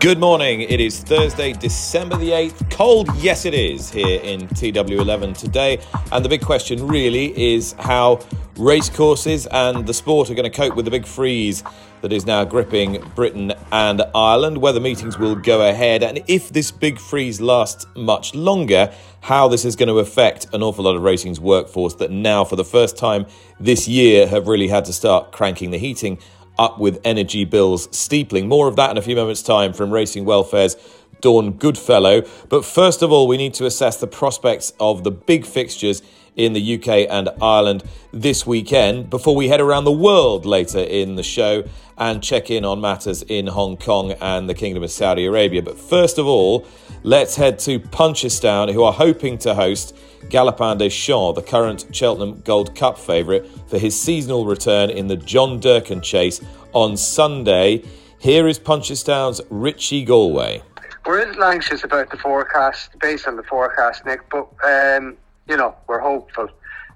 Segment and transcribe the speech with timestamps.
[0.00, 0.60] Good morning.
[0.60, 2.70] It is Thursday, December the 8th.
[2.70, 5.80] Cold, yes, it is here in TW11 today.
[6.12, 8.20] And the big question really is how
[8.56, 11.64] racecourses and the sport are going to cope with the big freeze
[12.02, 16.70] that is now gripping Britain and Ireland, whether meetings will go ahead, and if this
[16.70, 18.92] big freeze lasts much longer,
[19.22, 22.54] how this is going to affect an awful lot of racing's workforce that now, for
[22.54, 23.26] the first time
[23.58, 26.18] this year, have really had to start cranking the heating
[26.58, 28.48] up with energy bills steepling.
[28.48, 30.76] More of that in a few moments' time from Racing Welfare's
[31.20, 32.22] Dawn Goodfellow.
[32.48, 36.02] But first of all, we need to assess the prospects of the big fixtures
[36.38, 41.16] in the UK and Ireland this weekend before we head around the world later in
[41.16, 41.64] the show
[41.98, 45.62] and check in on matters in Hong Kong and the Kingdom of Saudi Arabia.
[45.62, 46.64] But first of all,
[47.02, 49.96] let's head to Punchestown, who are hoping to host
[50.28, 55.60] Galopin Des the current Cheltenham Gold Cup favourite, for his seasonal return in the John
[55.60, 56.40] Durkan Chase
[56.72, 57.82] on Sunday.
[58.20, 60.62] Here is Punchestown's Richie Galway.
[61.06, 65.16] We're a little anxious about the forecast, based on the forecast, Nick, but um,
[65.48, 66.48] you know we're hopeful.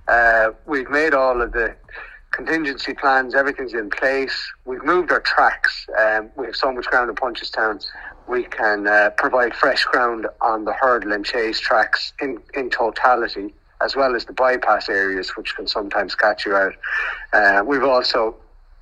[0.09, 1.75] Uh, we've made all of the
[2.33, 4.53] contingency plans, everything's in place.
[4.64, 5.86] We've moved our tracks.
[5.98, 7.84] Um, we have so much ground in Punchestown.
[8.27, 13.55] We can uh, provide fresh ground on the hurdle and chase tracks in, in totality,
[13.83, 16.75] as well as the bypass areas, which can sometimes catch you out.
[17.33, 18.34] Uh, we've also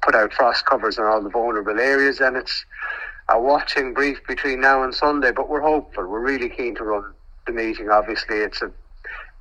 [0.03, 2.65] put out frost covers on all the vulnerable areas, and it's
[3.31, 5.33] a watching brief between now and Sunday.
[5.33, 6.07] But we're hopeful.
[6.07, 7.13] We're really keen to run
[7.47, 7.91] the meeting.
[7.91, 8.71] Obviously, it's a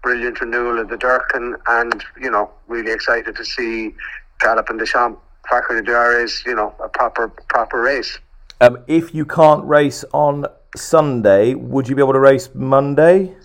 [0.04, 3.94] brilliant renewal of the Durkan, and you know, really excited to see
[4.40, 5.20] Galopin Des Champs
[5.50, 8.20] Facre de is you know a proper proper race.
[8.62, 13.36] Um, if you can't race on Sunday, would you be able to race Monday?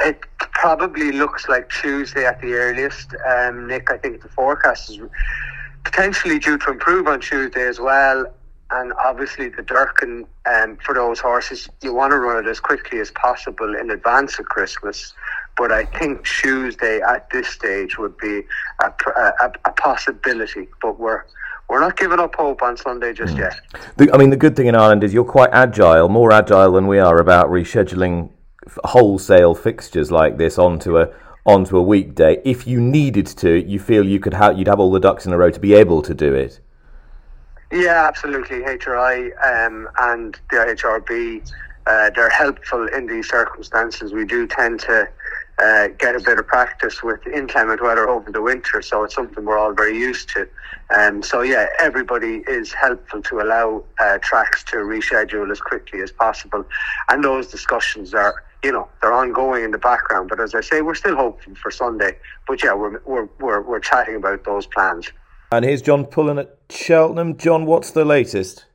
[0.00, 3.14] It probably looks like Tuesday at the earliest.
[3.28, 5.00] Um, Nick, I think the forecast is
[5.84, 8.26] potentially due to improve on Tuesday as well.
[8.70, 13.00] And obviously, the Durkan um, for those horses, you want to run it as quickly
[13.00, 15.14] as possible in advance of Christmas.
[15.56, 18.42] But I think Tuesday at this stage would be
[18.82, 20.68] a, a, a possibility.
[20.82, 21.24] But we're
[21.68, 23.40] we're not giving up hope on Sunday just mm.
[23.40, 23.60] yet.
[23.96, 26.86] The, I mean, the good thing in Ireland is you're quite agile, more agile than
[26.86, 28.30] we are about rescheduling
[28.84, 31.08] wholesale fixtures like this onto a
[31.46, 32.40] onto a weekday.
[32.44, 35.32] If you needed to, you feel you could have you'd have all the ducks in
[35.32, 36.60] a row to be able to do it.
[37.70, 38.60] Yeah, absolutely.
[38.60, 41.52] HRI um, and the IHRB,
[41.86, 44.12] uh, they're helpful in these circumstances.
[44.12, 45.08] We do tend to
[45.62, 49.44] uh, get a bit of practice with inclement weather over the winter, so it's something
[49.44, 50.48] we're all very used to.
[50.96, 56.10] Um, so yeah, everybody is helpful to allow uh, tracks to reschedule as quickly as
[56.10, 56.64] possible,
[57.10, 60.30] and those discussions are, you know, they're ongoing in the background.
[60.30, 62.16] But as I say, we're still hoping for Sunday.
[62.46, 65.10] But yeah, we're we're we're, we're chatting about those plans.
[65.50, 67.38] And here's John Pullen at Cheltenham.
[67.38, 68.66] John, what's the latest?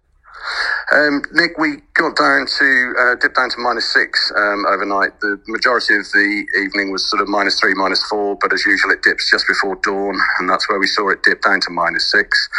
[0.92, 5.20] Um, Nick, we got down to uh, dipped down to minus six um, overnight.
[5.22, 8.92] The majority of the evening was sort of minus three, minus four, but as usual,
[8.92, 12.10] it dips just before dawn, and that's where we saw it dip down to minus
[12.12, 12.50] six.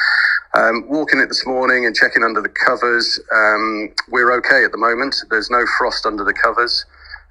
[0.54, 4.78] Um, walking it this morning and checking under the covers, um, we're okay at the
[4.78, 5.16] moment.
[5.28, 6.86] There's no frost under the covers.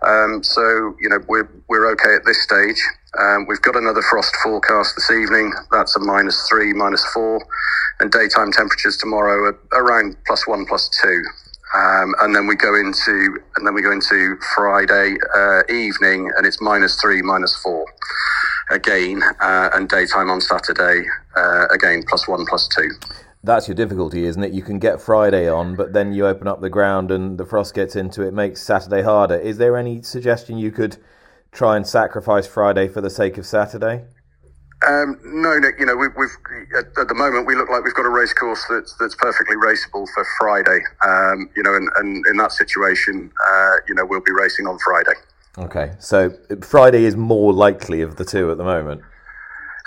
[0.06, 2.82] Um, so, you know, we're, we're okay at this stage.
[3.20, 5.54] Um, we've got another frost forecast this evening.
[5.72, 7.46] That's a minus three, minus four.
[8.00, 11.24] And daytime temperatures tomorrow are around plus one, plus two.
[11.76, 16.46] Um, and then we go into and then we go into Friday uh, evening, and
[16.46, 17.86] it's minus three, minus four
[18.70, 21.04] again, uh, and daytime on Saturday
[21.36, 22.90] uh, again plus one, plus two
[23.44, 24.54] that's your difficulty, isn't it?
[24.54, 27.74] You can get Friday on, but then you open up the ground and the frost
[27.74, 29.38] gets into it, makes Saturday harder.
[29.38, 30.98] Is there any suggestion you could
[31.54, 34.06] try and sacrifice Friday for the sake of Saturday?
[34.86, 35.76] Um, no, Nick.
[35.80, 38.34] You know, we, have at, at, the moment we look like we've got a race
[38.34, 40.80] course that's that's perfectly raceable for Friday.
[41.06, 44.78] Um, you know, and, and in that situation, uh, you know, we'll be racing on
[44.80, 45.14] Friday.
[45.58, 49.02] Okay, so Friday is more likely of the two at the moment.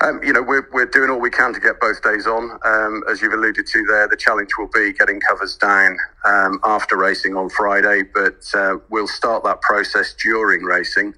[0.02, 2.58] Um, you know, we're, we're doing all we can to get both days on.
[2.64, 5.96] Um, as you've alluded to there, the challenge will be getting covers down
[6.26, 11.14] um, after racing on Friday, but uh, we'll start that process during racing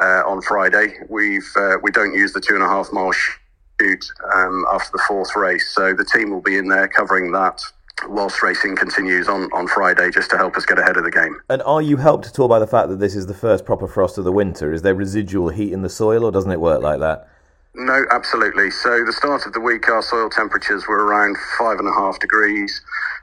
[0.00, 0.94] uh, on Friday.
[1.08, 4.04] We've uh, we don't use the two and a half mile shoot
[4.34, 7.62] um, after the fourth race, so the team will be in there covering that
[8.08, 11.38] whilst racing continues on, on Friday just to help us get ahead of the game.
[11.48, 13.86] And are you helped at all by the fact that this is the first proper
[13.86, 14.72] frost of the winter?
[14.72, 17.28] Is there residual heat in the soil or doesn't it work like that?
[17.74, 18.70] No, absolutely.
[18.70, 22.18] So the start of the week, our soil temperatures were around five and a half
[22.18, 22.80] degrees,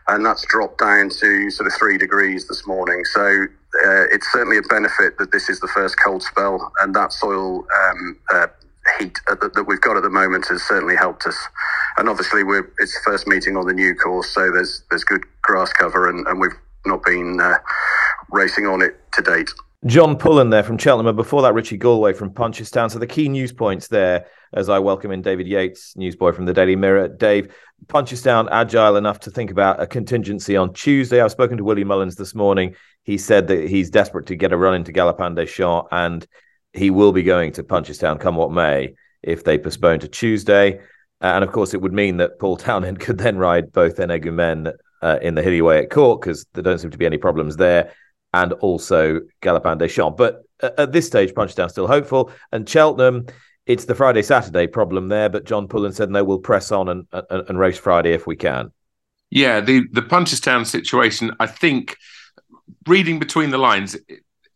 [0.08, 3.04] and that's dropped down to sort of three degrees this morning.
[3.06, 3.48] So
[3.86, 7.66] uh, it's certainly a benefit that this is the first cold spell, and that soil
[7.90, 8.48] um, uh,
[9.00, 11.38] heat that, that we've got at the moment has certainly helped us.
[11.98, 15.24] And obviously, we're it's the first meeting on the new course, so there's there's good
[15.42, 16.52] grass cover, and, and we've
[16.86, 17.56] not been uh,
[18.32, 19.50] racing on it to date.
[19.86, 22.90] John Pullen there from Cheltenham, and before that, Richie Galway from Punchestown.
[22.90, 26.54] So the key news points there, as I welcome in David Yates, newsboy from the
[26.54, 27.10] Daily Mirror.
[27.10, 27.54] Dave,
[27.86, 31.22] Punchestown agile enough to think about a contingency on Tuesday.
[31.22, 32.76] I've spoken to Willie Mullins this morning.
[33.08, 36.28] He said that he's desperate to get a run into Galopin des Champs, and
[36.74, 40.82] he will be going to Punchestown come what may if they postpone to Tuesday.
[41.22, 45.20] And of course, it would mean that Paul Townend could then ride both Energumen uh,
[45.22, 47.94] in the hilly way at Cork because there don't seem to be any problems there
[48.34, 50.18] and also Galopin des Champs.
[50.18, 52.30] But at this stage, Punchestown still hopeful.
[52.52, 53.28] And Cheltenham,
[53.66, 55.30] it's the Friday Saturday problem there.
[55.30, 58.36] But John Pullen said no, we'll press on and, and, and race Friday if we
[58.36, 58.74] can.
[59.30, 61.32] Yeah, the the Punchestown situation.
[61.40, 61.96] I think
[62.88, 63.96] reading between the lines,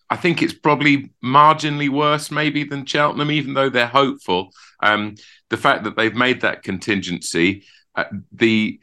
[0.10, 4.52] I think it's probably marginally worse, maybe than Cheltenham, even though they're hopeful.
[4.84, 5.16] Um,
[5.50, 7.64] the fact that they've made that contingency,
[7.96, 8.80] uh, the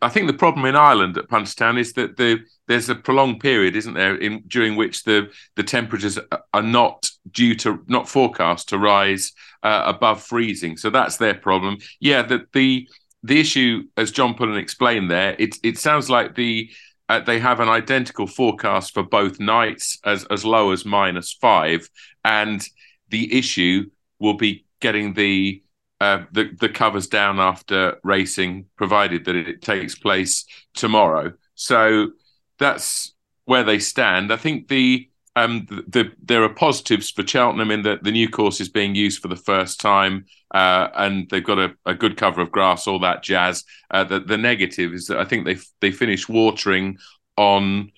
[0.00, 3.76] I think the problem in Ireland at Punchestown is that the there's a prolonged period,
[3.76, 6.18] isn't there, in during which the the temperatures
[6.52, 9.32] are not due to not forecast to rise
[9.62, 10.76] uh, above freezing.
[10.76, 11.78] So that's their problem.
[12.00, 12.88] Yeah, that the
[13.22, 16.70] the issue, as John Pullen explained there, it it sounds like the
[17.14, 21.88] uh, they have an identical forecast for both nights as as low as minus five,
[22.24, 22.66] and
[23.08, 25.62] the issue will be getting the
[26.00, 30.44] uh, the the covers down after racing, provided that it takes place
[30.74, 31.32] tomorrow.
[31.54, 32.10] So
[32.58, 33.14] that's
[33.44, 34.32] where they stand.
[34.32, 38.28] I think the um, the, the, there are positives for Cheltenham in that the new
[38.28, 42.16] course is being used for the first time, uh, and they've got a, a, good
[42.16, 43.64] cover of grass, all that jazz.
[43.90, 46.98] Uh, the, the negative is that I think they they finished watering
[47.36, 47.90] on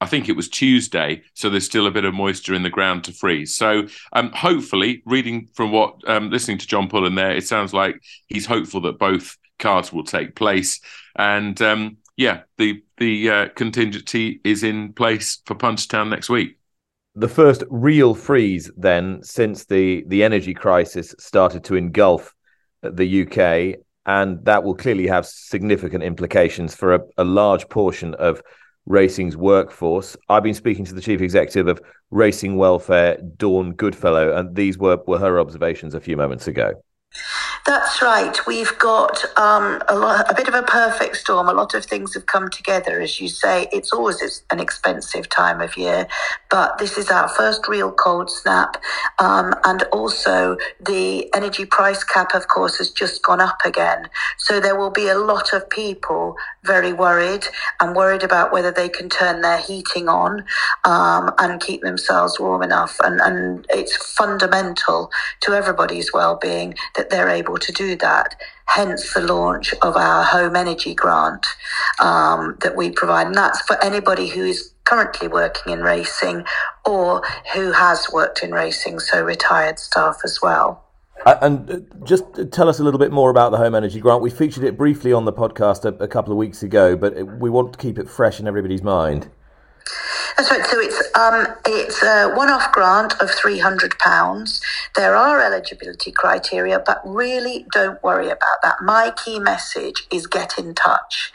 [0.00, 3.04] I think it was Tuesday, so there's still a bit of moisture in the ground
[3.04, 3.56] to freeze.
[3.56, 8.02] So, um, hopefully, reading from what um, listening to John Pullen there, it sounds like
[8.26, 10.80] he's hopeful that both cards will take place,
[11.16, 16.58] and um, yeah, the the uh, contingency is in place for Punchestown next week.
[17.16, 22.34] The first real freeze, then, since the the energy crisis started to engulf
[22.82, 28.42] the UK, and that will clearly have significant implications for a, a large portion of
[28.86, 30.16] racing's workforce.
[30.28, 31.80] I've been speaking to the chief executive of
[32.10, 36.72] Racing Welfare, Dawn Goodfellow, and these were, were her observations a few moments ago.
[37.66, 38.36] That's right.
[38.46, 41.48] We've got um, a, lot, a bit of a perfect storm.
[41.48, 43.68] A lot of things have come together, as you say.
[43.72, 46.08] It's always an expensive time of year,
[46.50, 48.82] but this is our first real cold snap.
[49.20, 54.10] Um, and also, the energy price cap, of course, has just gone up again.
[54.38, 57.46] So there will be a lot of people very worried
[57.80, 60.44] and worried about whether they can turn their heating on
[60.84, 62.96] um, and keep themselves warm enough.
[63.04, 65.10] And, and it's fundamental
[65.42, 68.36] to everybody's well-being that they're able to do that.
[68.66, 71.46] Hence the launch of our home energy grant
[72.00, 73.26] um, that we provide.
[73.26, 76.44] And that's for anybody who is currently working in racing
[76.84, 77.22] or
[77.54, 80.84] who has worked in racing, so retired staff as well.
[81.24, 84.22] Uh, and uh, just tell us a little bit more about the home energy grant.
[84.22, 87.48] We featured it briefly on the podcast a, a couple of weeks ago, but we
[87.48, 89.30] want to keep it fresh in everybody's mind.
[90.36, 90.66] That's right.
[90.66, 94.60] So it's um, it's a one-off grant of three hundred pounds.
[94.96, 98.76] There are eligibility criteria, but really don't worry about that.
[98.82, 101.32] My key message is get in touch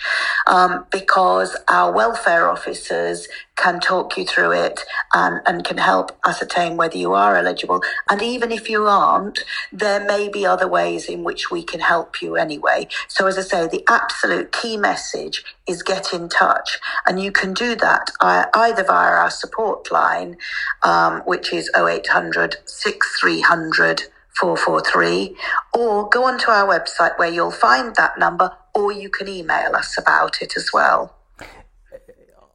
[0.47, 3.27] um, because our welfare officers
[3.59, 4.81] can talk you through it
[5.13, 7.81] and, and can help ascertain whether you are eligible.
[8.09, 9.41] And even if you aren't,
[9.73, 12.87] there may be other ways in which we can help you anyway.
[13.09, 16.79] So, as I say, the absolute key message is get in touch.
[17.07, 18.11] And you can do that
[18.55, 20.37] either via our support line,
[20.83, 24.03] um, which is 0800 6300
[24.39, 25.37] 443,
[25.73, 29.97] or go onto our website where you'll find that number, or you can email us
[29.99, 31.18] about it as well.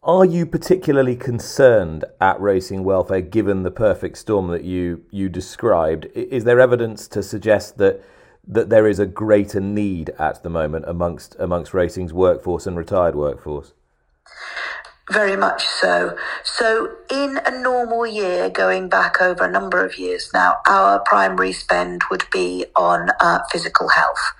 [0.07, 6.09] Are you particularly concerned at racing welfare given the perfect storm that you you described?
[6.15, 8.05] Is there evidence to suggest that
[8.47, 13.15] that there is a greater need at the moment amongst amongst racing's workforce and retired
[13.15, 13.73] workforce?
[15.13, 16.17] Very much so.
[16.45, 21.53] So, in a normal year, going back over a number of years now, our primary
[21.53, 24.33] spend would be on uh, physical health.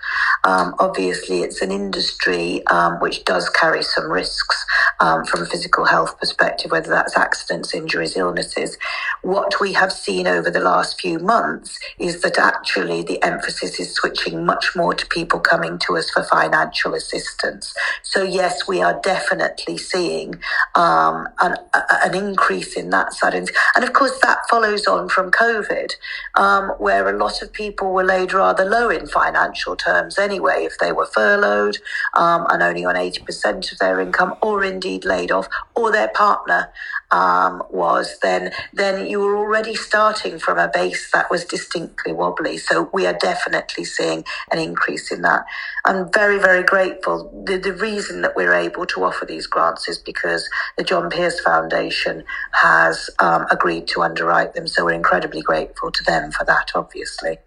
[0.43, 4.65] Um, obviously, it's an industry um, which does carry some risks
[5.01, 8.79] um, from a physical health perspective, whether that's accidents, injuries, illnesses.
[9.21, 13.93] What we have seen over the last few months is that actually the emphasis is
[13.93, 17.75] switching much more to people coming to us for financial assistance.
[18.03, 20.41] So, yes, we are definitely seeing
[20.75, 23.35] um, an, an, increase in that side.
[23.35, 25.93] And of course, that follows on from COVID,
[26.35, 30.79] um, where a lot of people were laid rather low in financial terms anyway, if
[30.79, 31.79] they were furloughed
[32.15, 36.71] um, and only on 80% of their income, or indeed laid off, or their partner
[37.15, 42.59] um, was, then then you were already starting from a base that was distinctly wobbly.
[42.59, 45.45] So we are definitely seeing an increase in that.
[45.87, 47.17] I'm very very grateful.
[47.47, 51.41] The, the reason that we're able to offer these grants is because the John Pierce
[51.41, 54.67] Foundation has um, agreed to underwrite them.
[54.69, 57.39] So we're incredibly grateful to them for that, obviously.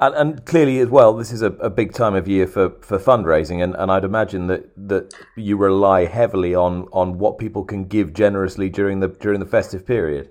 [0.00, 2.98] And, and, clearly, as well, this is a, a, big time of year for, for
[2.98, 7.84] fundraising, and, and I'd imagine that, that you rely heavily on, on what people can
[7.84, 10.30] give generously during the during the festive period.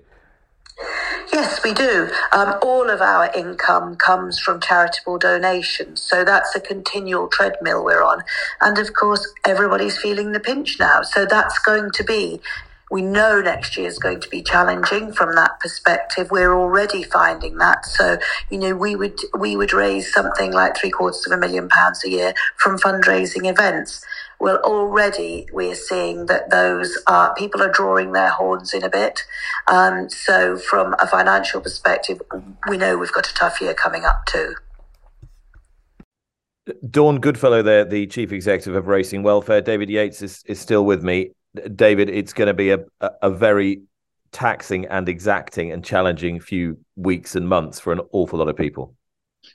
[1.32, 2.10] Yes, we do.
[2.32, 8.02] Um, all of our income comes from charitable donations, so that's a continual treadmill we're
[8.02, 8.22] on.
[8.60, 12.40] And of course, everybody's feeling the pinch now, so that's going to be
[12.90, 16.30] we know next year is going to be challenging from that perspective.
[16.30, 17.86] We're already finding that.
[17.86, 18.18] So,
[18.50, 22.04] you know, we would, we would raise something like three quarters of a million pounds
[22.04, 24.04] a year from fundraising events.
[24.40, 29.22] Well, already we're seeing that those are, people are drawing their horns in a bit.
[29.68, 32.20] Um, so from a financial perspective,
[32.68, 34.54] we know we've got a tough year coming up too.
[36.88, 39.60] Dawn Goodfellow there, the chief executive of Racing Welfare.
[39.60, 41.32] David Yates is, is still with me.
[41.74, 42.80] David, it's going to be a,
[43.22, 43.82] a very
[44.32, 48.94] taxing and exacting and challenging few weeks and months for an awful lot of people.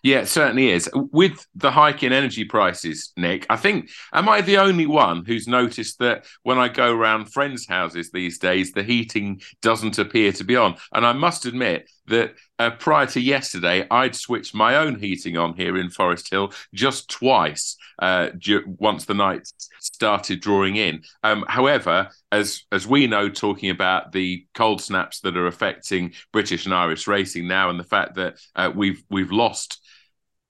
[0.02, 0.90] Yeah, it certainly is.
[0.94, 5.48] With the hike in energy prices, Nick, I think, am I the only one who's
[5.48, 10.44] noticed that when I go around friends' houses these days, the heating doesn't appear to
[10.44, 10.76] be on?
[10.94, 15.56] And I must admit that uh, prior to yesterday, I'd switched my own heating on
[15.56, 18.30] here in Forest Hill just twice uh,
[18.66, 19.48] once the night
[19.80, 21.04] started drawing in.
[21.24, 26.66] Um, however, as as we know, talking about the cold snaps that are affecting British
[26.66, 29.82] and Irish racing now, and the fact that uh, we've we've lost.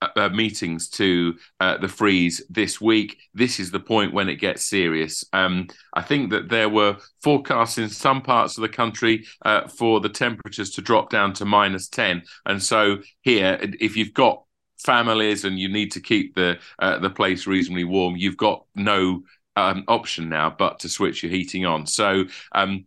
[0.02, 3.16] Uh, uh meetings to uh, the freeze this week.
[3.32, 5.24] This is the point when it gets serious.
[5.32, 10.00] Um, I think that there were forecasts in some parts of the country uh, for
[10.00, 12.22] the temperatures to drop down to minus 10.
[12.44, 14.42] And so, here, if you've got
[14.78, 19.22] families and you need to keep the uh, the place reasonably warm, you've got no
[19.56, 21.86] um, option now but to switch your heating on.
[21.86, 22.84] So um,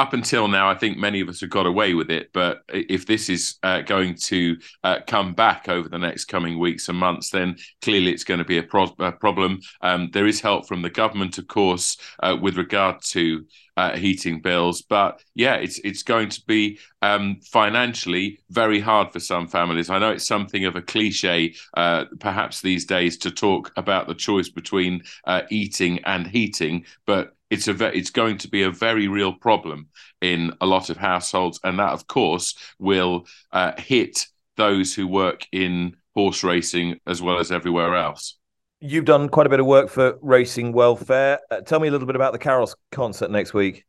[0.00, 2.32] up until now, I think many of us have got away with it.
[2.32, 6.88] But if this is uh, going to uh, come back over the next coming weeks
[6.88, 9.60] and months, then clearly it's going to be a, pro- a problem.
[9.82, 13.44] Um, there is help from the government, of course, uh, with regard to
[13.76, 14.80] uh, heating bills.
[14.80, 19.90] But yeah, it's it's going to be um, financially very hard for some families.
[19.90, 24.14] I know it's something of a cliche, uh, perhaps these days, to talk about the
[24.14, 28.70] choice between uh, eating and heating, but it's a ve- it's going to be a
[28.70, 29.88] very real problem
[30.20, 34.26] in a lot of households, and that, of course, will uh, hit
[34.56, 38.36] those who work in horse racing as well as everywhere else.
[38.80, 41.38] You've done quite a bit of work for Racing Welfare.
[41.50, 43.84] Uh, tell me a little bit about the Carols concert next week.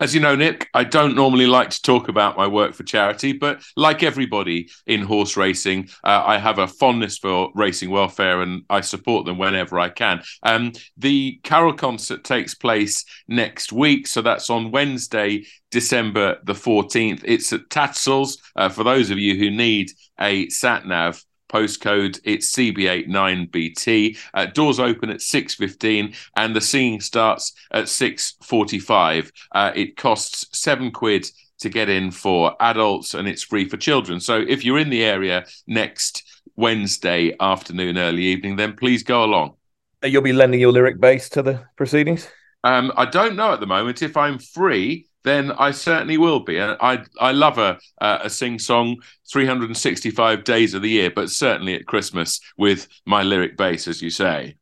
[0.00, 3.34] As you know, Nick, I don't normally like to talk about my work for charity,
[3.34, 8.62] but like everybody in horse racing, uh, I have a fondness for racing welfare and
[8.70, 10.22] I support them whenever I can.
[10.42, 17.20] Um, the Carol concert takes place next week, so that's on Wednesday, December the 14th.
[17.22, 18.38] It's at Tattersalls.
[18.56, 22.20] Uh, for those of you who need a sat nav, postcode.
[22.24, 24.18] It's CB89BT.
[24.32, 29.30] Uh, doors open at 6.15 and the singing starts at 6.45.
[29.52, 31.26] Uh, it costs seven quid
[31.58, 34.20] to get in for adults and it's free for children.
[34.20, 36.22] So if you're in the area next
[36.56, 39.54] Wednesday afternoon, early evening, then please go along.
[40.02, 42.28] You'll be lending your lyric bass to the proceedings?
[42.64, 44.02] Um, I don't know at the moment.
[44.02, 46.60] If I'm free, then I certainly will be.
[46.60, 48.96] I I love a a sing song
[49.32, 54.10] 365 days of the year, but certainly at Christmas with my lyric bass, as you
[54.10, 54.56] say.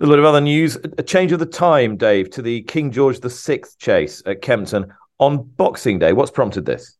[0.00, 3.18] A lot of other news: a change of the time, Dave, to the King George
[3.20, 6.12] VI chase at Kempton on Boxing Day.
[6.12, 6.96] What's prompted this?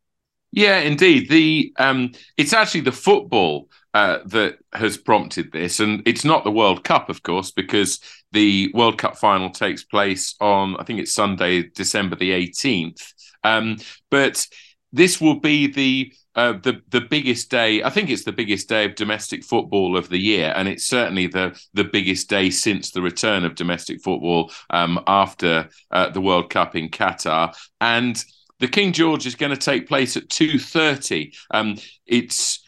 [0.53, 1.29] Yeah, indeed.
[1.29, 6.59] The um, it's actually the football uh, that has prompted this, and it's not the
[6.61, 7.99] World Cup, of course, because
[8.33, 13.03] the World Cup final takes place on I think it's Sunday, December the eighteenth.
[13.43, 13.79] Um,
[14.11, 14.47] but
[14.93, 17.83] this will be the uh, the the biggest day.
[17.83, 21.27] I think it's the biggest day of domestic football of the year, and it's certainly
[21.29, 26.51] the the biggest day since the return of domestic football um, after uh, the World
[26.51, 27.57] Cup in Qatar.
[27.81, 28.23] And
[28.61, 31.33] the King George is going to take place at two thirty.
[31.51, 32.66] Um, it's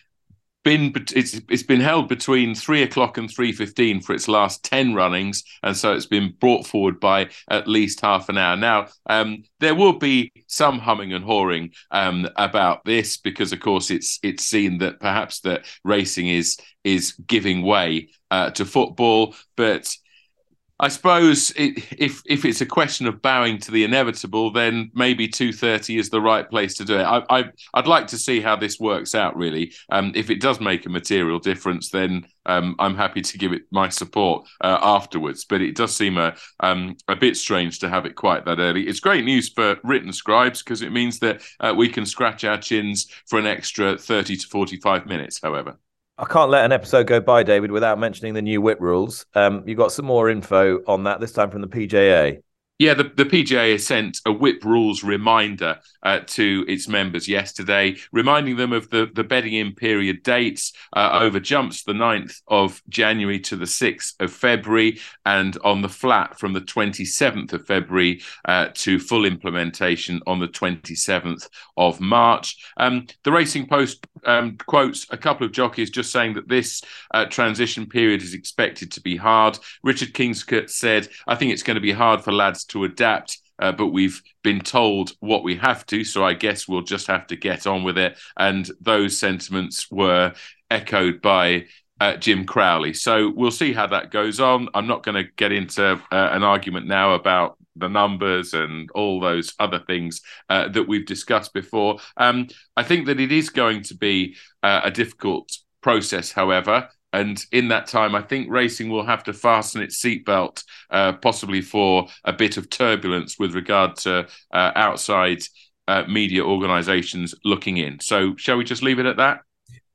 [0.65, 4.95] been it's it's been held between three o'clock and three fifteen for its last ten
[4.95, 8.57] runnings, and so it's been brought forward by at least half an hour.
[8.57, 13.91] Now, um, there will be some humming and hawing um, about this because, of course,
[13.91, 19.89] it's it's seen that perhaps that racing is is giving way uh, to football, but
[20.81, 25.27] I suppose it, if if it's a question of bowing to the inevitable, then maybe
[25.27, 27.03] two thirty is the right place to do it.
[27.03, 29.37] I, I would like to see how this works out.
[29.37, 33.53] Really, um, if it does make a material difference, then um, I'm happy to give
[33.53, 35.45] it my support uh, afterwards.
[35.45, 38.87] But it does seem a um, a bit strange to have it quite that early.
[38.87, 42.59] It's great news for written scribes because it means that uh, we can scratch our
[42.59, 45.41] chins for an extra thirty to forty five minutes.
[45.43, 45.79] However.
[46.21, 49.25] I can't let an episode go by, David, without mentioning the new whip rules.
[49.35, 52.43] Um, you got some more info on that this time from the PJA.
[52.81, 57.97] Yeah, the, the PJA has sent a whip rules reminder uh, to its members yesterday,
[58.13, 62.81] reminding them of the, the bedding in period dates uh, over jumps the 9th of
[62.89, 68.23] January to the 6th of February, and on the flat from the 27th of February
[68.45, 72.65] uh, to full implementation on the 27th of March.
[72.77, 76.83] Um, the Racing Post um, quotes a couple of jockeys just saying that this
[77.13, 79.59] uh, transition period is expected to be hard.
[79.83, 83.39] Richard Kingscote said, I think it's going to be hard for lads to adapt.
[83.61, 87.27] Uh, but we've been told what we have to, so I guess we'll just have
[87.27, 88.17] to get on with it.
[88.37, 90.33] And those sentiments were
[90.71, 91.67] echoed by
[92.01, 92.95] uh, Jim Crowley.
[92.95, 94.69] So we'll see how that goes on.
[94.75, 99.21] I'm not going to get into uh, an argument now about the numbers and all
[99.21, 101.99] those other things uh, that we've discussed before.
[102.17, 106.89] Um, I think that it is going to be uh, a difficult process, however.
[107.13, 111.63] And in that time, I think racing will have to fasten its seatbelt, uh, possibly
[111.63, 115.43] for a bit of turbulence with regard to uh, outside
[115.87, 117.99] uh, media organisations looking in.
[118.01, 119.41] So, shall we just leave it at that?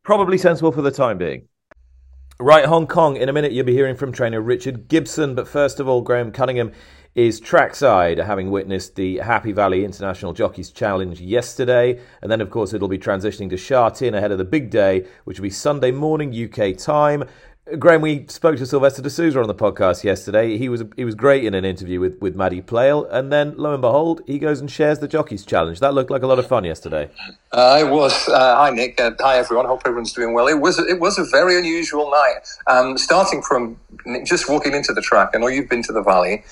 [0.03, 1.47] Probably sensible for the time being.
[2.39, 3.15] Right, Hong Kong.
[3.15, 5.35] In a minute, you'll be hearing from trainer Richard Gibson.
[5.35, 6.71] But first of all, Graham Cunningham
[7.15, 11.99] is trackside, having witnessed the Happy Valley International Jockeys Challenge yesterday.
[12.21, 15.05] And then, of course, it'll be transitioning to Sha Tin ahead of the big day,
[15.25, 17.25] which will be Sunday morning UK time.
[17.79, 20.57] Graham, we spoke to Silvestre de Sousa on the podcast yesterday.
[20.57, 23.71] He was he was great in an interview with, with Maddie Plale, and then lo
[23.71, 25.79] and behold, he goes and shares the jockeys challenge.
[25.79, 27.09] That looked like a lot of fun yesterday.
[27.53, 28.27] Uh, it was.
[28.27, 28.99] Uh, hi Nick.
[28.99, 29.65] Uh, hi everyone.
[29.65, 30.49] Hope everyone's doing well.
[30.49, 32.39] It was it was a very unusual night.
[32.67, 33.79] Um, starting from
[34.25, 35.29] just walking into the track.
[35.33, 36.43] I know you've been to the valley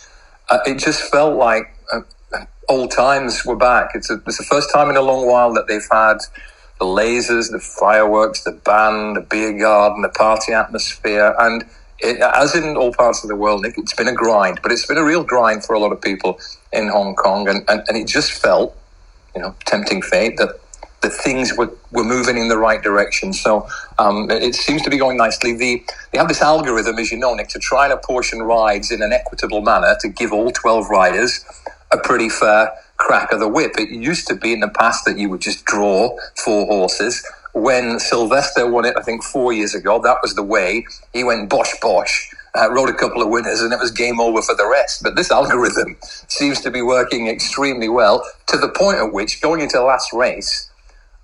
[0.52, 2.02] uh, it just felt like uh,
[2.70, 3.92] old times were back.
[3.96, 6.18] It's, a, it's the first time in a long while that they've had
[6.80, 11.64] the lasers, the fireworks, the band, the beer garden, the party atmosphere, and
[12.00, 14.98] it, as in all parts of the world, it's been a grind, but it's been
[14.98, 16.40] a real grind for a lot of people
[16.74, 18.76] in Hong Kong, and, and, and it just felt,
[19.36, 20.60] you know, tempting fate that
[21.02, 23.34] that things were, were moving in the right direction.
[23.34, 25.54] So um, it seems to be going nicely.
[25.54, 29.02] The, they have this algorithm, as you know, Nick, to try and apportion rides in
[29.02, 31.44] an equitable manner to give all 12 riders
[31.92, 33.74] a pretty fair crack of the whip.
[33.78, 37.26] It used to be in the past that you would just draw four horses.
[37.54, 40.86] When Silvestre won it, I think four years ago, that was the way.
[41.14, 42.30] He went bosh bosh.
[42.54, 45.04] Uh, rode a couple of winners and it was game over for the rest.
[45.04, 49.62] But this algorithm seems to be working extremely well to the point at which going
[49.62, 50.70] into the last race,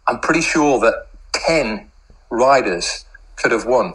[0.07, 1.89] I'm pretty sure that 10
[2.29, 3.93] riders could have won.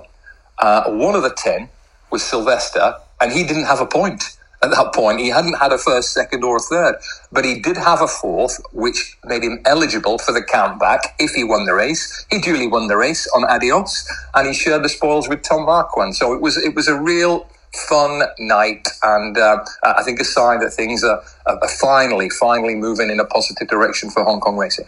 [0.59, 1.69] Uh, one of the 10
[2.11, 5.21] was Silvestre, and he didn't have a point at that point.
[5.21, 6.97] He hadn't had a first, second, or a third,
[7.33, 11.45] but he did have a fourth, which made him eligible for the countback if he
[11.45, 12.27] won the race.
[12.31, 16.15] He duly won the race on Adios, and he shared the spoils with Tom Marquand.
[16.15, 20.61] So it was it was a real fun night, and uh, I think a sign
[20.61, 24.87] that things are, are, finally, finally moving in a positive direction for Hong Kong racing.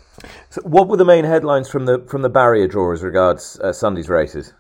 [0.51, 3.73] So what were the main headlines from the from the barrier draw as regards uh,
[3.73, 4.53] Sunday's races?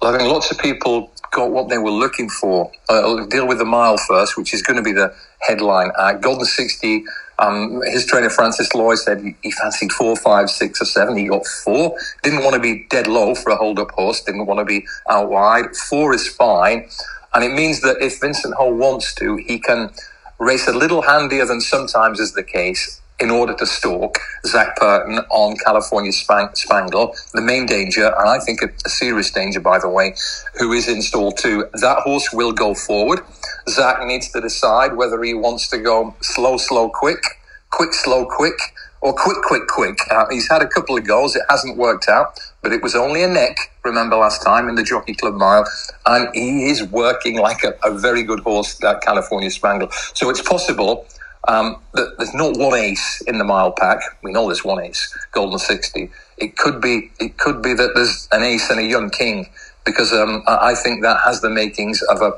[0.00, 2.70] Well, I think lots of people got what they were looking for.
[2.88, 5.92] Uh, deal with the mile first, which is going to be the headline.
[5.96, 7.04] Uh, Golden 60,
[7.38, 11.16] um, his trainer Francis Lui said he, he, fancied four, five, six, or seven.
[11.16, 11.96] He got four.
[12.22, 14.20] Didn't want to be dead low for a hold up horse.
[14.22, 15.74] Didn't want to be out wide.
[15.74, 16.88] Four is fine.
[17.34, 19.90] And it means that if Vincent Ho wants to, he can
[20.38, 25.18] race a little handier than sometimes is the case in order to stalk Zac Purton
[25.30, 27.14] on California Spang- Spangle.
[27.32, 30.14] The main danger, and I think a, a, serious danger, by the way,
[30.58, 31.66] who is in stall two.
[31.74, 33.20] That horse will go forward.
[33.68, 37.22] Zach needs to decide whether he wants to go slow, slow, quick,
[37.70, 38.58] quick, slow, quick,
[39.00, 39.98] or quick, quick, quick.
[40.10, 41.36] Uh, he's had a couple of goals.
[41.36, 44.82] It hasn't worked out, but it was only a neck, remember last time in the
[44.82, 45.64] Jockey Club Mile.
[46.06, 49.90] And he is working like a, a very good horse, that California Spangle.
[50.14, 51.06] So it's possible
[51.46, 53.98] um, there's not one ace in the mile pack.
[54.22, 56.10] We know there's one ace, Golden Sixty.
[56.38, 59.50] It could be, it could be that there's an ace and a young king,
[59.84, 62.32] because um, I think that has the makings of a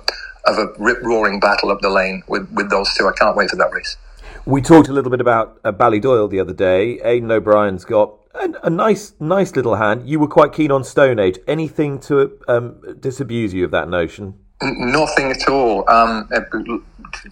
[0.50, 3.06] of a rip roaring battle up the lane with, with those two.
[3.06, 3.96] I can't wait for that race.
[4.44, 7.00] We talked a little bit about uh, Ballydoyle the other day.
[7.02, 10.08] Aidan O'Brien's got a, a, nice, nice little hand.
[10.08, 11.38] You were quite keen on Stone Age.
[11.46, 14.34] Anything to um, disabuse you of that notion?
[14.62, 15.88] Nothing at all.
[15.88, 16.28] Um,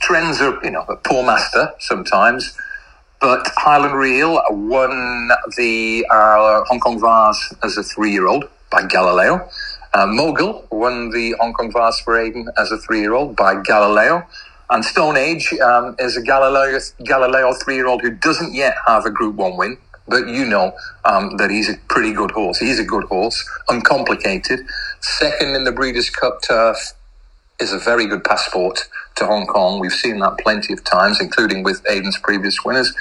[0.00, 2.56] trends are, you know, a poor master sometimes.
[3.20, 9.48] But Highland Reel won the uh, Hong Kong Vase as a three-year-old by Galileo.
[9.94, 14.26] Uh, Mogul won the Hong Kong Vase for Aidan as a three-year-old by Galileo.
[14.68, 19.36] And Stone Age um, is a Galileo, Galileo three-year-old who doesn't yet have a Group
[19.36, 22.58] One win, but you know um, that he's a pretty good horse.
[22.58, 24.60] He's a good horse, uncomplicated.
[25.00, 26.76] Second in the Breeders' Cup turf
[27.60, 28.80] is a very good passport
[29.16, 29.78] to Hong Kong.
[29.80, 32.92] We've seen that plenty of times, including with Aidan's previous winners.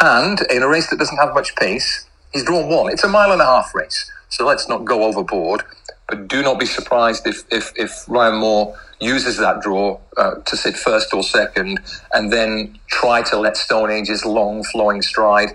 [0.00, 2.90] And in a race that doesn't have much pace, he's drawn one.
[2.92, 5.62] It's a mile and a half race, so let's not go overboard.
[6.08, 10.56] But do not be surprised if, if, if Ryan Moore uses that draw uh, to
[10.56, 11.80] sit first or second
[12.12, 15.50] and then try to let Stone Age's long flowing stride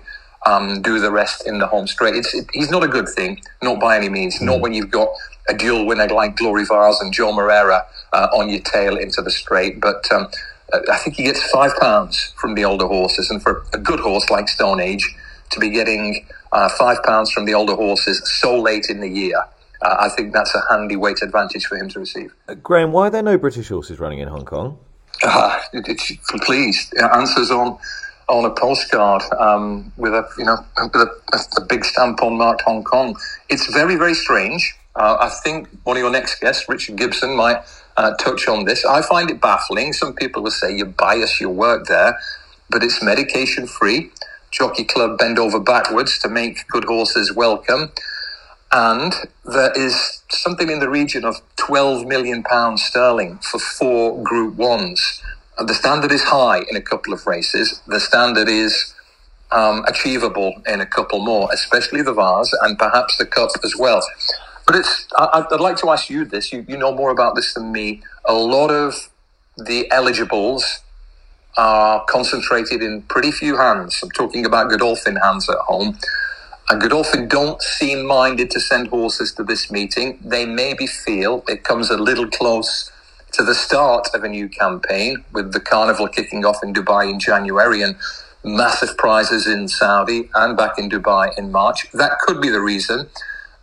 [0.45, 2.15] um, do the rest in the home straight.
[2.15, 4.41] It's, it, he's not a good thing, not by any means.
[4.41, 5.09] Not when you've got
[5.49, 9.31] a dual winner like Glory Vase and Joao Moreira uh, on your tail into the
[9.31, 9.79] straight.
[9.79, 10.27] But um,
[10.73, 14.29] I think he gets five pounds from the older horses, and for a good horse
[14.29, 15.15] like Stone Age
[15.51, 19.37] to be getting uh, five pounds from the older horses so late in the year.
[19.81, 22.33] Uh, I think that's a handy weight advantage for him to receive.
[22.47, 24.79] Uh, Graham, why are there no British horses running in Hong Kong?
[25.23, 26.11] Uh, it, it's
[26.45, 27.77] please answers on
[28.27, 30.57] on a postcard um, with a you know
[30.93, 31.11] with a,
[31.57, 33.15] a, big stamp on marked Hong Kong.
[33.49, 34.75] It's very very strange.
[34.95, 37.61] Uh, I think one of your next guests, Richard Gibson, might
[37.97, 38.85] uh, touch on this.
[38.85, 39.93] I find it baffling.
[39.93, 42.17] Some people will say you bias your work there,
[42.69, 44.11] but it's medication free.
[44.51, 47.91] Jockey Club bend over backwards to make good horses welcome.
[48.71, 54.55] And there is something in the region of 12 million pounds sterling for four Group
[54.55, 55.21] Ones.
[55.57, 57.81] The standard is high in a couple of races.
[57.87, 58.93] The standard is
[59.51, 64.01] um, achievable in a couple more, especially the Vase and perhaps the Cup as well.
[64.65, 66.51] But it's, I, would like to ask you this.
[66.51, 68.01] You, you know more about this than me.
[68.25, 69.09] A lot of
[69.57, 70.79] the eligibles
[71.57, 73.99] are concentrated in pretty few hands.
[74.03, 75.97] I'm talking about Godolphin hands at home.
[76.67, 80.19] And Godolphin don't seem minded to send horses to this meeting.
[80.21, 82.91] They maybe feel it comes a little close
[83.35, 87.19] to the start of a new campaign with the carnival kicking off in Dubai in
[87.19, 87.97] January and
[88.45, 91.91] massive prizes in Saudi and back in Dubai in March.
[91.91, 93.09] That could be the reason.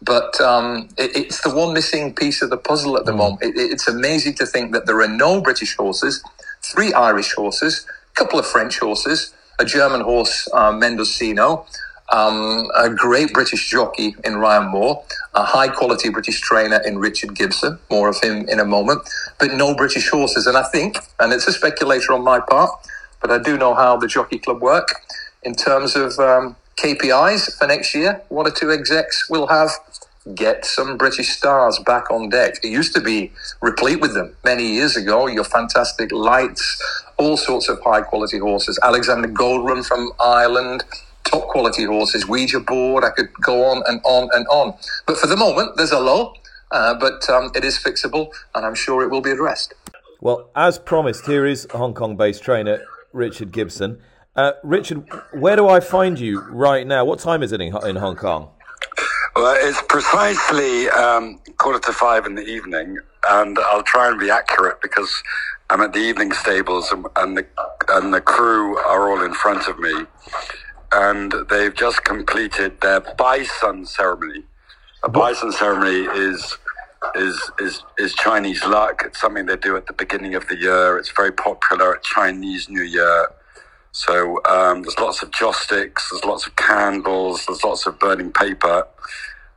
[0.03, 3.19] But um, it, it's the one missing piece of the puzzle at the mm.
[3.19, 3.43] moment.
[3.43, 6.23] It, it's amazing to think that there are no British horses,
[6.61, 11.65] three Irish horses, a couple of French horses, a German horse, uh, Mendocino,
[12.13, 15.03] um, a great British jockey in Ryan Moore,
[15.35, 19.01] a high quality British trainer in Richard Gibson, more of him in a moment,
[19.39, 20.47] but no British horses.
[20.47, 22.71] And I think, and it's a speculator on my part,
[23.21, 24.89] but I do know how the Jockey Club work
[25.43, 28.21] in terms of um, KPIs for next year.
[28.29, 29.71] One or two execs will have
[30.35, 32.55] get some British stars back on deck.
[32.63, 35.27] It used to be replete with them many years ago.
[35.27, 36.81] Your fantastic lights,
[37.17, 38.79] all sorts of high quality horses.
[38.83, 40.85] Alexander Goldrun from Ireland,
[41.25, 42.27] top quality horses.
[42.27, 43.05] Ouija board.
[43.05, 44.75] I could go on and on and on.
[45.07, 46.37] But for the moment, there's a lull.
[46.71, 49.75] Uh, but um, it is fixable, and I'm sure it will be addressed.
[50.23, 52.81] Well, as promised, here is Hong Kong-based trainer
[53.13, 54.01] Richard Gibson.
[54.35, 57.05] Uh, Richard, where do I find you right now?
[57.05, 58.49] What time is it in, in Hong Kong?
[59.37, 64.31] Well, it's precisely um, quarter to five in the evening, and I'll try and be
[64.31, 65.23] accurate because
[65.69, 67.47] I'm at the evening stables, and, and the
[67.89, 69.93] and the crew are all in front of me,
[70.93, 74.45] and they've just completed their bison ceremony.
[75.05, 76.59] A bison ceremony is
[77.17, 79.03] is is is Chinese luck.
[79.05, 80.99] It's something they do at the beginning of the year.
[80.99, 83.29] It's very popular at Chinese New Year.
[83.93, 88.33] So um, there's lots of joss sticks, there's lots of candles, there's lots of burning
[88.33, 88.87] paper,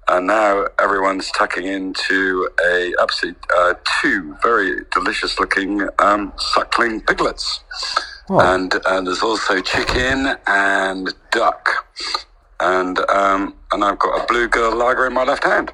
[0.09, 7.61] and now everyone's tucking into a absolutely uh, two very delicious looking um, suckling piglets.
[8.29, 8.39] Oh.
[8.39, 11.69] And and there's also chicken and duck,
[12.59, 15.71] and um, and I've got a blue girl lager in my left hand.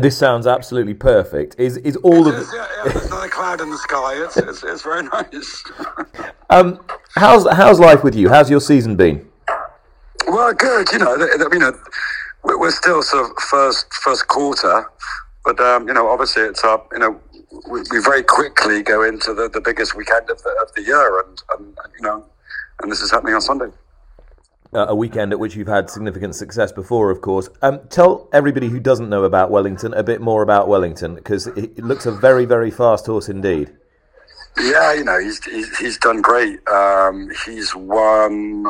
[0.00, 1.56] This sounds absolutely perfect.
[1.58, 4.14] Is is all it of is, yeah, yeah, there's not a cloud in the sky.
[4.24, 5.62] It's it's, it's very nice.
[6.50, 6.80] um,
[7.16, 8.30] how's how's life with you?
[8.30, 9.28] How's your season been?
[10.26, 10.90] Well, good.
[10.92, 11.16] You know,
[11.52, 11.78] you know,
[12.44, 14.86] we're still sort of first first quarter,
[15.44, 16.88] but um, you know, obviously it's up.
[16.92, 17.20] You know,
[17.68, 21.20] we, we, very quickly go into the, the biggest weekend of the, of the year,
[21.20, 22.24] and, and you know,
[22.82, 23.70] and this is happening on Sunday.
[24.72, 27.48] Uh, a weekend at which you've had significant success before, of course.
[27.60, 31.76] Um, tell everybody who doesn't know about Wellington a bit more about Wellington because it,
[31.78, 33.72] looks a very, very fast horse indeed.
[34.56, 36.66] Yeah, you know he's he's, he's done great.
[36.68, 38.64] Um, he's won.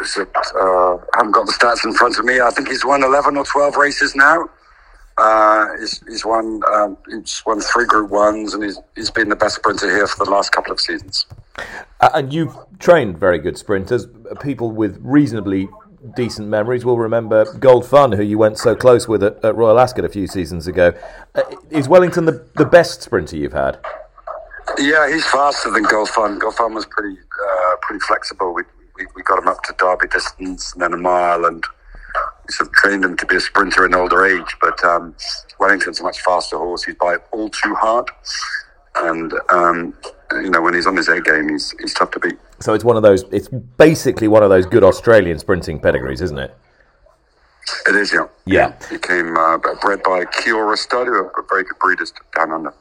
[0.00, 2.40] Is it, uh, I haven't got the stats in front of me.
[2.40, 4.48] I think he's won eleven or twelve races now.
[5.18, 9.36] Uh, he's, he's won um, he's won three Group Ones, and he's he's been the
[9.36, 11.26] best sprinter here for the last couple of seasons.
[12.00, 14.06] Uh, and you've trained very good sprinters.
[14.40, 15.68] People with reasonably
[16.16, 19.78] decent memories will remember Gold Fun, who you went so close with at, at Royal
[19.78, 20.92] Ascot a few seasons ago.
[21.34, 23.78] Uh, is Wellington the, the best sprinter you've had?
[24.78, 26.38] Yeah, he's faster than Gold Fun.
[26.38, 28.54] Gold Fun was pretty uh, pretty flexible.
[28.54, 28.62] We,
[28.96, 31.64] we, we got him up to Derby distance and then a mile and
[32.52, 34.56] sort of trained him to be a sprinter in older age.
[34.60, 35.14] But um,
[35.58, 36.84] Wellington's a much faster horse.
[36.84, 38.10] He's by All Too Hard,
[38.96, 39.94] and um,
[40.32, 42.38] you know when he's on his A game, he's he's tough to beat.
[42.60, 43.24] So it's one of those.
[43.32, 46.54] It's basically one of those good Australian sprinting pedigrees, isn't it?
[47.88, 48.26] It is, yeah.
[48.44, 48.74] Yeah.
[48.90, 52.74] He came uh, bred by Kia Ora Stud, a very good breeders down under.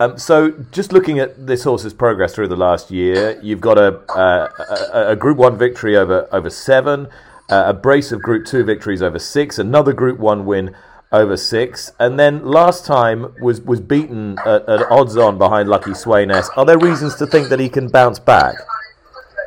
[0.00, 4.00] Um, so, just looking at this horse's progress through the last year, you've got a,
[4.16, 7.08] a, a Group One victory over over seven,
[7.48, 10.74] uh, a brace of Group 2 victories over six, another Group 1 win
[11.10, 15.92] over six, and then last time was, was beaten at, at odds on behind Lucky
[15.92, 16.50] Sweynesse.
[16.56, 18.56] Are there reasons to think that he can bounce back?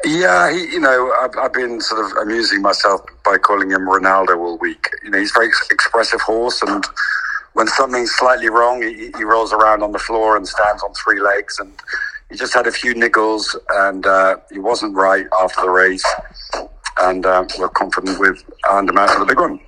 [0.04, 4.36] Yeah, he, you know, I've, I've, been sort of amusing myself by calling him Ronaldo
[4.36, 4.90] all week.
[5.04, 6.84] You know, he's a very expressive horse, and
[7.54, 11.20] when something's slightly wrong, he, he rolls around on the floor and stands on three
[11.22, 11.60] legs.
[11.60, 11.72] And
[12.32, 16.06] he just had a few niggles, and uh, he wasn't right after the race
[17.00, 19.60] and uh, we're confident with Andermatt for the big one.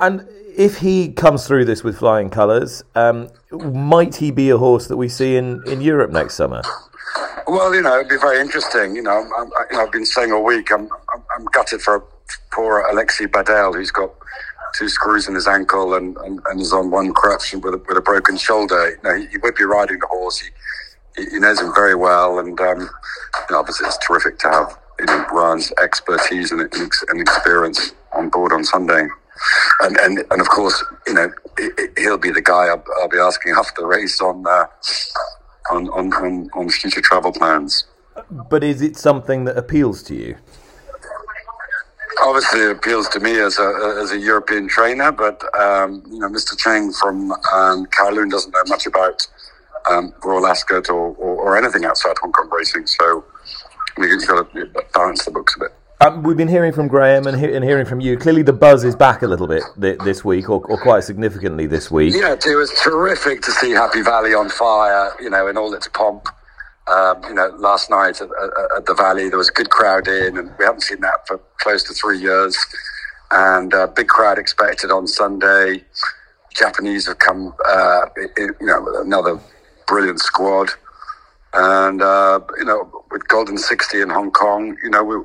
[0.00, 0.26] And
[0.56, 4.96] if he comes through this with flying colours, um, might he be a horse that
[4.96, 6.62] we see in, in Europe next summer?
[7.46, 8.96] Well, you know, it'd be very interesting.
[8.96, 12.04] You know, i you know I've been saying all week, I'm, I'm, I'm gutted for
[12.52, 14.12] poor Alexis Badel, who's got
[14.74, 17.96] two screws in his ankle and, and, and is on one crutch with a, with
[17.96, 18.90] a broken shoulder.
[18.90, 20.38] You know, he, he would be riding the horse.
[20.40, 20.48] He,
[21.16, 22.86] he, he knows him very well, and um, you
[23.50, 28.52] know, obviously it's terrific to have you know, Ryan's expertise and, and experience on board
[28.52, 29.06] on Sunday.
[29.80, 31.30] And, and, and of course, you know,
[31.98, 34.66] he'll be the guy I'll, I'll be asking after the race on, uh,
[35.70, 37.84] on, on, on, on future travel plans.
[38.30, 40.36] But is it something that appeals to you?
[42.22, 46.28] Obviously, it appeals to me as a as a European trainer, but um, you know,
[46.28, 46.56] Mr.
[46.56, 49.26] Chang from um, Kowloon doesn't know much about
[49.90, 52.86] um, Royal Ascot or, or, or anything outside Hong Kong racing.
[52.86, 53.24] So
[53.98, 55.72] you've got to balance the books a bit.
[55.98, 58.18] Um, we've been hearing from Graham and, he- and, hearing from you.
[58.18, 61.66] Clearly, the buzz is back a little bit th- this week, or, or, quite significantly
[61.66, 62.14] this week.
[62.14, 65.12] Yeah, it was terrific to see Happy Valley on fire.
[65.20, 66.28] You know, in all its pomp.
[66.88, 70.06] Um, you know, last night at, at, at, the Valley, there was a good crowd
[70.06, 72.56] in, and we haven't seen that for close to three years.
[73.30, 75.82] And a uh, big crowd expected on Sunday.
[76.54, 78.02] Japanese have come, uh,
[78.36, 79.40] in, you know, another
[79.88, 80.70] brilliant squad.
[81.58, 85.20] And, uh, you know, with Golden 60 in Hong Kong, you know, we, uh,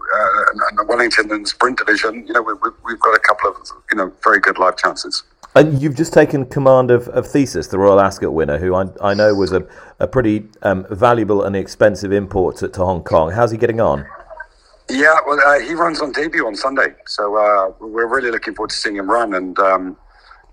[0.70, 3.58] and, the Wellington and sprint division, you know, we, have got a couple of,
[3.92, 5.24] you know, very good live chances.
[5.56, 9.14] And you've just taken command of, of Thesis, the Royal Ascot winner, who I, I
[9.14, 9.68] know was a,
[10.00, 13.32] a pretty um, valuable and expensive import to, to, Hong Kong.
[13.32, 14.06] How's he getting on?
[14.90, 18.70] Yeah, well, uh, he runs on debut on Sunday, so uh, we're really looking forward
[18.70, 19.34] to seeing him run.
[19.34, 19.98] And um,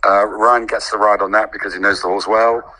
[0.04, 2.74] uh, Ryan gets the ride on that because he knows the horse well,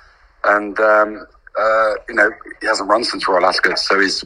[0.44, 1.26] and um,
[1.58, 4.24] uh, you know, he hasn't run since Royal Ascot, so he's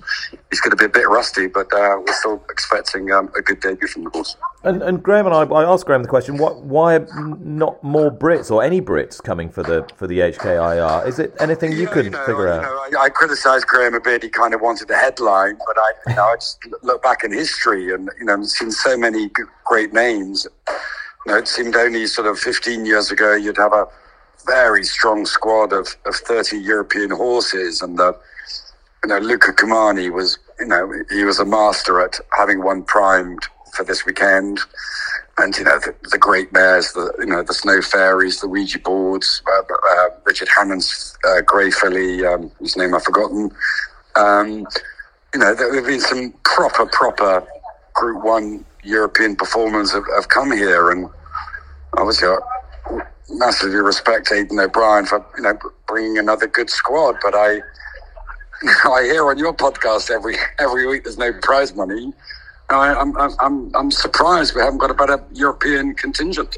[0.50, 3.60] he's going to be a bit rusty, but uh, we're still expecting um, a good
[3.60, 4.36] debut from the horse.
[4.64, 6.98] And, and Graham and I, I asked Graham the question: what, why
[7.40, 11.06] not more Brits or any Brits coming for the for the HKIR?
[11.06, 12.62] Is it anything you yeah, could you know, figure out?
[12.62, 14.22] Know, I, I criticised Graham a bit.
[14.22, 17.32] He kind of wanted the headline, but I, you know, I just look back in
[17.32, 19.30] history and you know, seen so many
[19.64, 20.46] great names.
[21.26, 23.86] You know, it seemed only sort of 15 years ago you'd have a
[24.46, 27.82] very strong squad of, of 30 European horses.
[27.82, 28.16] And the,
[29.04, 33.40] you know, Luca Cumani was, you know, he was a master at having one primed
[33.74, 34.60] for this weekend.
[35.38, 38.78] And, you know, the, the great mares, the, you know, the Snow Fairies, the Ouija
[38.78, 43.50] boards, uh, uh, Richard Hammond's uh, Grey Filly, um, whose name I've forgotten.
[44.14, 44.66] Um,
[45.32, 47.46] you know, there have been some proper, proper
[47.94, 51.08] Group One European performers have, have come here, and
[51.96, 52.28] obviously
[53.32, 57.16] massively respect Aidan O'Brien for you know bringing another good squad.
[57.22, 57.60] But I,
[58.90, 62.12] I hear on your podcast every every week there's no prize money.
[62.70, 66.56] I, I'm, I'm, I'm surprised we haven't got a better European contingent.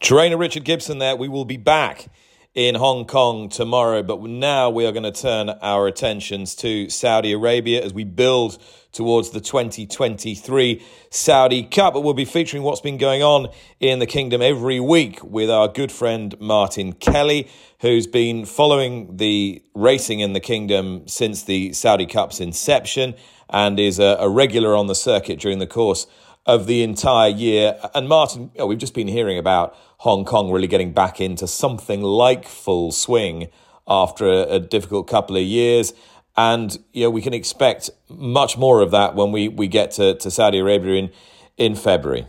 [0.00, 1.16] Trainer Richard Gibson there.
[1.16, 2.08] We will be back
[2.54, 4.02] in Hong Kong tomorrow.
[4.02, 8.58] But now we are going to turn our attentions to Saudi Arabia as we build
[8.92, 11.94] towards the 2023 Saudi Cup.
[11.94, 15.68] But We'll be featuring what's been going on in the kingdom every week with our
[15.68, 17.48] good friend Martin Kelly,
[17.80, 23.14] who's been following the racing in the kingdom since the Saudi Cup's inception
[23.48, 26.06] and is a, a regular on the circuit during the course
[26.46, 27.78] of the entire year.
[27.94, 31.46] And Martin, you know, we've just been hearing about Hong Kong really getting back into
[31.46, 33.48] something like full swing
[33.86, 35.92] after a, a difficult couple of years.
[36.36, 40.14] And you know, we can expect much more of that when we, we get to,
[40.14, 41.10] to Saudi Arabia in,
[41.56, 42.26] in February.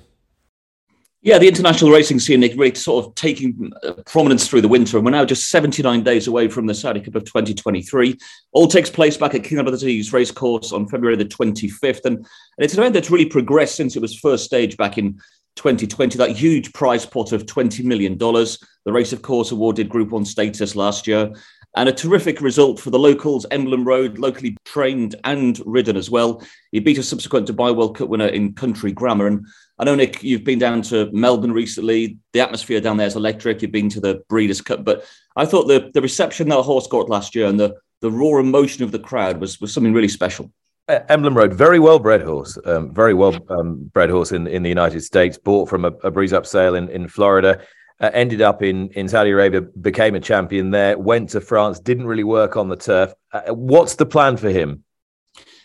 [1.23, 4.97] Yeah, the international racing scene, Nick, really sort of taking uh, prominence through the winter.
[4.97, 8.17] And we're now just 79 days away from the Saudi Cup of 2023.
[8.53, 12.05] All takes place back at King Abdulaziz Racecourse on February the 25th.
[12.05, 12.25] And, and
[12.57, 15.13] it's an event that's really progressed since it was first staged back in
[15.57, 16.17] 2020.
[16.17, 18.17] That huge prize pot of $20 million.
[18.17, 21.31] The race, of course, awarded Group 1 status last year.
[21.77, 26.43] And a terrific result for the locals, Emblem Road, locally trained and ridden as well.
[26.71, 29.27] He beat a subsequent Dubai World Cup winner in Country Grammar.
[29.27, 29.45] And
[29.81, 32.19] I know, Nick, you've been down to Melbourne recently.
[32.33, 33.63] The atmosphere down there is electric.
[33.63, 35.03] You've been to the Breeders' Cup, but
[35.35, 38.83] I thought the, the reception that horse got last year and the, the raw emotion
[38.83, 40.51] of the crowd was, was something really special.
[40.87, 44.69] Emblem Road, very well bred horse, um, very well um, bred horse in, in the
[44.69, 47.59] United States, bought from a, a breeze up sale in, in Florida.
[47.99, 52.05] Uh, ended up in, in Saudi Arabia, became a champion there, went to France, didn't
[52.05, 53.13] really work on the turf.
[53.31, 54.83] Uh, what's the plan for him?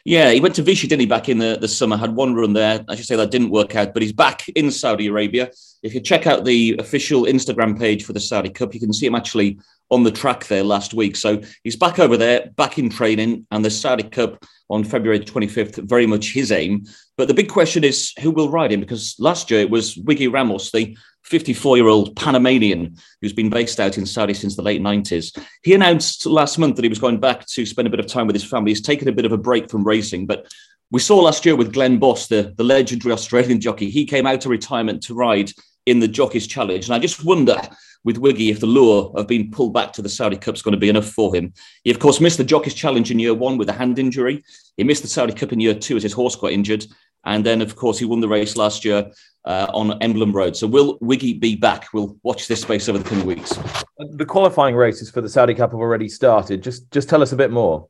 [0.07, 2.53] Yeah, he went to Vichy, didn't he, back in the, the summer, had one run
[2.53, 2.85] there.
[2.89, 5.51] I should say that didn't work out, but he's back in Saudi Arabia.
[5.87, 9.07] If you check out the official Instagram page for the Saudi Cup, you can see
[9.07, 11.15] him actually on the track there last week.
[11.15, 15.89] So he's back over there, back in training, and the Saudi Cup on February 25th,
[15.89, 16.87] very much his aim.
[17.17, 18.81] But the big question is who will ride him?
[18.81, 23.79] Because last year it was Wiggy Ramos, the 54 year old Panamanian who's been based
[23.79, 25.39] out in Saudi since the late 90s.
[25.63, 28.27] He announced last month that he was going back to spend a bit of time
[28.27, 28.73] with his family.
[28.73, 30.53] He's taken a bit of a break from racing, but
[30.91, 34.45] we saw last year with Glen Boss, the, the legendary Australian jockey, he came out
[34.45, 35.51] of retirement to ride
[35.87, 36.85] in the Jockeys Challenge.
[36.85, 37.57] And I just wonder
[38.05, 40.73] with Wiggy if the lure of being pulled back to the Saudi Cup is going
[40.73, 41.53] to be enough for him.
[41.83, 44.45] He, of course, missed the Jockeys Challenge in year one with a hand injury.
[44.77, 46.87] He missed the Saudi Cup in year two as his horse got injured.
[47.25, 49.11] And then, of course, he won the race last year
[49.45, 50.57] uh, on Emblem Road.
[50.57, 51.89] So will Wiggy be back?
[51.93, 53.59] We'll watch this space over the coming weeks.
[53.99, 56.63] The qualifying races for the Saudi Cup have already started.
[56.63, 57.89] Just just tell us a bit more.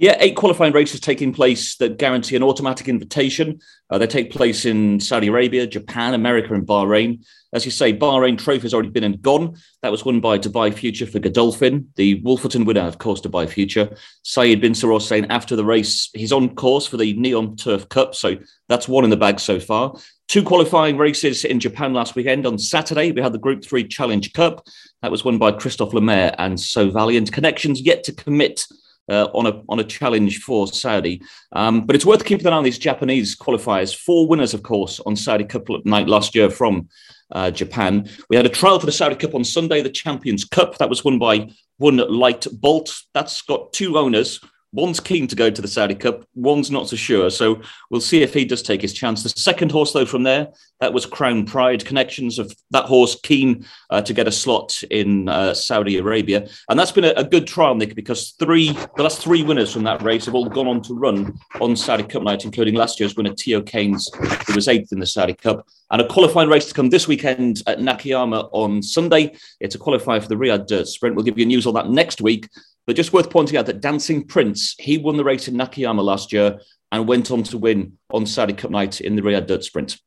[0.00, 3.58] Yeah, eight qualifying races taking place that guarantee an automatic invitation.
[3.90, 7.26] Uh, they take place in Saudi Arabia, Japan, America, and Bahrain.
[7.52, 9.56] As you say, Bahrain trophy has already been and gone.
[9.82, 11.88] That was won by Dubai Future for Godolphin.
[11.96, 13.96] The Wolferton winner, of course, Dubai Future.
[14.22, 18.14] Saeed bin Suroor saying after the race, he's on course for the Neom Turf Cup.
[18.14, 18.36] So
[18.68, 19.96] that's one in the bag so far.
[20.28, 22.46] Two qualifying races in Japan last weekend.
[22.46, 24.64] On Saturday, we had the Group 3 Challenge Cup.
[25.02, 27.32] That was won by Christophe Lemaire and So Valiant.
[27.32, 28.64] Connections yet to commit
[29.08, 31.22] uh, on a on a challenge for Saudi.
[31.52, 33.94] Um, but it's worth keeping an eye on these Japanese qualifiers.
[33.94, 36.88] Four winners, of course, on Saudi Cup night last year from
[37.32, 38.08] uh, Japan.
[38.30, 40.78] We had a trial for the Saudi Cup on Sunday, the Champions Cup.
[40.78, 42.94] That was won by Jun Light Bolt.
[43.14, 44.40] That's got two owners.
[44.72, 47.30] One's keen to go to the Saudi Cup, one's not so sure.
[47.30, 49.22] So we'll see if he does take his chance.
[49.22, 50.48] The second horse, though, from there,
[50.80, 51.84] that was Crown Pride.
[51.86, 56.48] Connections of that horse keen uh, to get a slot in uh, Saudi Arabia.
[56.68, 59.84] And that's been a, a, good trial, Nick, because three the last three winners from
[59.84, 63.16] that race have all gone on to run on Saudi Cup night, including last year's
[63.16, 64.10] winner, T O Keynes,
[64.46, 65.66] who was eighth in the Saudi Cup.
[65.90, 69.34] And a qualifying race to come this weekend at Nakayama on Sunday.
[69.60, 71.16] It's a qualifier for the Riyadh Dirt Sprint.
[71.16, 72.48] We'll give you news on that next week.
[72.88, 76.32] But just worth pointing out that Dancing Prince, he won the race in Nakayama last
[76.32, 76.58] year
[76.90, 79.98] and went on to win on Saudi Cup night in the Riyadh Dirt Sprint.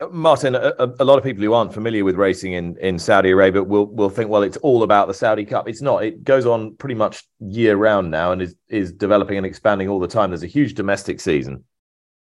[0.00, 3.28] Uh, Martin, a, a, lot of people who aren't familiar with racing in, in Saudi
[3.28, 5.68] Arabia will, will think, well, it's all about the Saudi Cup.
[5.68, 6.02] It's not.
[6.02, 10.00] It goes on pretty much year round now and is, is developing and expanding all
[10.00, 10.30] the time.
[10.30, 11.64] There's a huge domestic season.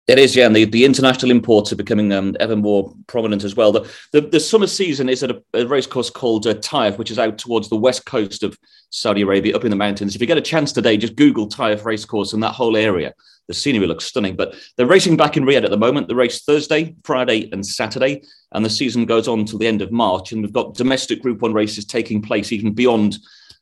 [0.09, 3.55] It is, yeah, and the, the international imports are becoming um, ever more prominent as
[3.55, 3.71] well.
[3.71, 7.21] The, the, the summer season is at a, a racecourse called uh, Taif, which is
[7.21, 8.59] out towards the west coast of
[8.91, 10.17] Saudi Arabia, up in the mountains.
[10.17, 13.15] If you get a chance today, just Google Taif racecourse and that whole area.
[13.47, 14.35] The scenery looks stunning.
[14.35, 16.09] But they're racing back in Riyadh at the moment.
[16.09, 19.93] The race Thursday, Friday, and Saturday, and the season goes on till the end of
[19.93, 20.33] March.
[20.33, 23.19] And we've got domestic Group One races taking place even beyond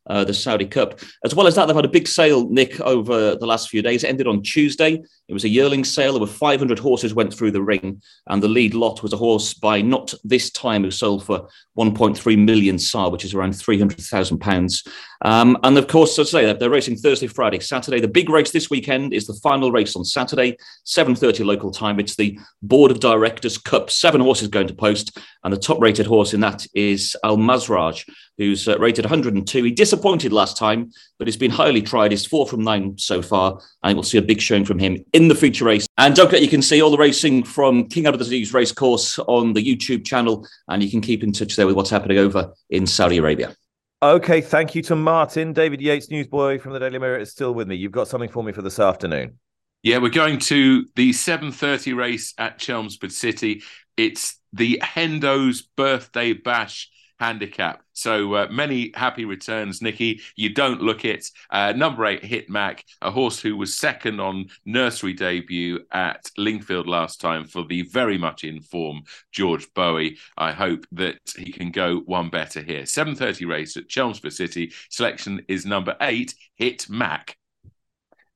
[0.07, 1.01] uh, the Saudi Cup.
[1.25, 4.05] As well as that, they've had a big sale, Nick, over the last few days.
[4.05, 5.03] It ended on Tuesday.
[5.29, 6.19] It was a yearling sale.
[6.19, 9.83] Were 500 horses went through the ring, and the lead lot was a horse by
[9.83, 11.49] not this time who sold for
[11.79, 14.85] 1.3 million SAR, which is around 300,000 pounds.
[15.23, 18.01] Um, and of course, as I say, they're racing Thursday, Friday, Saturday.
[18.01, 20.57] The big race this weekend is the final race on Saturday,
[20.87, 22.01] 7.30 local time.
[22.01, 23.91] It's the Board of Directors Cup.
[23.91, 28.09] Seven horses going to post, and the top-rated horse in that is Al Mazraj,
[28.39, 29.63] who's uh, rated 102.
[29.63, 32.13] He disappointed last time, but he's been highly tried.
[32.13, 35.29] He's four from nine so far, and we'll see a big showing from him in
[35.29, 35.87] the feature race.
[35.99, 39.53] And don't forget, you can see all the racing from King Abdulaziz race course on
[39.53, 42.87] the YouTube channel, and you can keep in touch there with what's happening over in
[42.87, 43.55] Saudi Arabia.
[44.03, 45.53] Okay, thank you to Martin.
[45.53, 47.77] David Yates, newsboy from the Daily Mirror, is still with me.
[47.77, 49.39] You've got something for me for this afternoon.
[49.83, 53.63] Yeah, we're going to the 7:30 race at Chelmsford City.
[53.99, 56.89] It's the Hendo's birthday bash
[57.21, 57.83] handicap.
[57.93, 60.21] So uh, many happy returns, Nikki.
[60.35, 61.31] You don't look it.
[61.51, 66.87] Uh, number eight, Hit Mac, a horse who was second on nursery debut at Lingfield
[66.87, 70.17] last time for the very much in form George Boughey.
[70.37, 72.83] I hope that he can go one better here.
[72.83, 74.73] 7.30 race at Chelmsford City.
[74.89, 77.37] Selection is number eight, Hit Mac.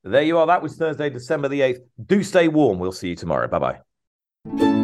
[0.05, 0.47] There you are.
[0.47, 1.81] That was Thursday, December the 8th.
[2.05, 2.79] Do stay warm.
[2.79, 3.49] We'll see you tomorrow.
[3.49, 3.81] Bye
[4.47, 4.84] bye.